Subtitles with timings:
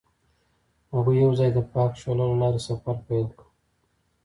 [0.95, 3.47] هغوی یوځای د پاک شعله له لارې سفر پیل کړ.